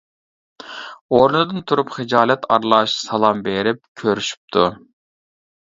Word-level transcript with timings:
ئورنىدىن 1.17 1.61
تۇرۇپ 1.73 1.93
خىجالەت 1.99 2.49
ئارىلاش 2.55 2.97
سالام 3.03 3.45
بېرىپ 3.51 3.85
كۆرۈشۈپتۇ. 4.03 4.69